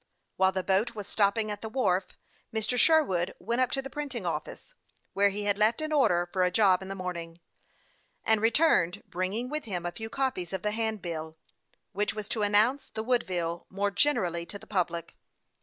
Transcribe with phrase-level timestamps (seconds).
[0.35, 2.17] While the boat was stopping at the wharf,
[2.51, 2.75] Mr.
[2.75, 4.73] Sherwood went up to a printing office,
[5.13, 7.39] where he had left an order for a job in the morning,
[8.25, 11.37] and returned bring ing with him a few copies of the handbill,
[11.91, 15.15] which was to announce the Woodville more generally to the public.